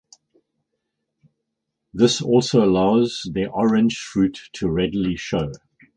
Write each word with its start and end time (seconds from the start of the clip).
This 1.93 2.23
also 2.23 2.65
allows 2.65 3.29
their 3.31 3.51
orange 3.51 3.99
fruit 3.99 4.49
to 4.53 4.67
readily 4.67 5.15
show. 5.15 5.51